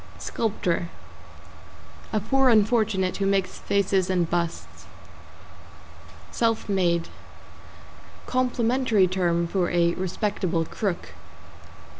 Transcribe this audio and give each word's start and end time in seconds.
=SCULPTOR= 0.17 0.89
A 2.11 2.19
poor 2.19 2.49
unfortunate 2.49 3.17
who 3.17 3.27
makes 3.27 3.59
faces 3.59 4.09
and 4.09 4.27
busts. 4.31 4.87
=SELF 6.31 6.67
MADE= 6.67 7.07
Complimentary 8.25 9.05
term 9.07 9.45
for 9.45 9.69
a 9.69 9.93
respectable 9.93 10.65
crook. 10.65 11.09